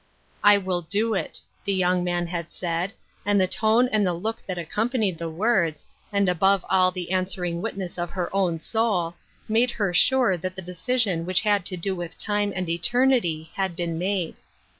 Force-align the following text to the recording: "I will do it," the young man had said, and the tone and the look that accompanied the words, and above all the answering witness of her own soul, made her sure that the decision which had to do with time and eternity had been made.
"I 0.43 0.57
will 0.57 0.81
do 0.81 1.13
it," 1.13 1.39
the 1.63 1.73
young 1.75 2.03
man 2.03 2.25
had 2.25 2.51
said, 2.51 2.91
and 3.23 3.39
the 3.39 3.45
tone 3.45 3.87
and 3.89 4.03
the 4.03 4.13
look 4.15 4.41
that 4.47 4.57
accompanied 4.57 5.19
the 5.19 5.29
words, 5.29 5.85
and 6.11 6.27
above 6.27 6.65
all 6.71 6.89
the 6.89 7.11
answering 7.11 7.61
witness 7.61 7.99
of 7.99 8.09
her 8.09 8.35
own 8.35 8.59
soul, 8.61 9.13
made 9.47 9.69
her 9.69 9.93
sure 9.93 10.37
that 10.37 10.55
the 10.55 10.61
decision 10.63 11.23
which 11.23 11.41
had 11.41 11.67
to 11.67 11.77
do 11.77 11.95
with 11.95 12.17
time 12.17 12.51
and 12.55 12.67
eternity 12.67 13.51
had 13.53 13.75
been 13.75 13.99
made. 13.99 14.37